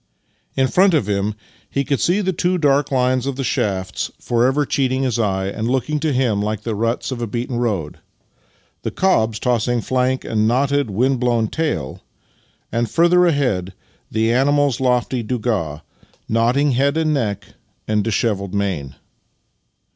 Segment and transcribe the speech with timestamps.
[0.57, 1.35] In front of him
[1.69, 5.67] he could see the two dark lines of the shafts forever cheating his eye, and
[5.69, 7.99] looking to him like the ruts of a beaten road;
[8.81, 12.01] the cob's tossing flank and knotted, wind blown tail;
[12.71, 13.75] and, further ahead,
[14.09, 15.83] the animal's lofty donga,
[16.27, 17.49] nodding head and neck,
[17.87, 18.95] and dishevelled mane.